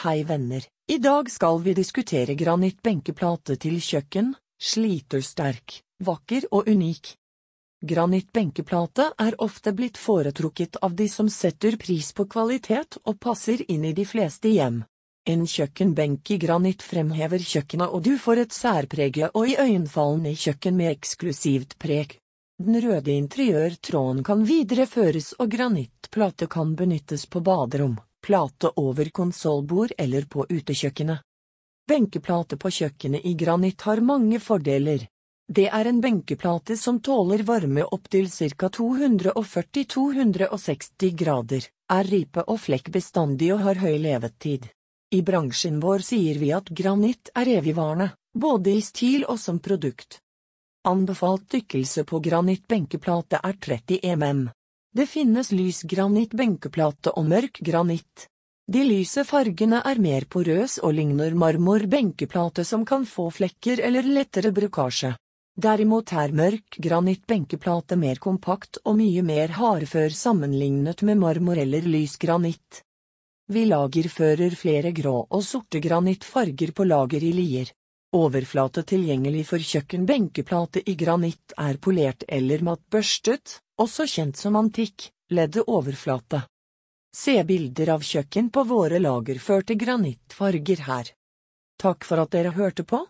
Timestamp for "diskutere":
1.76-2.32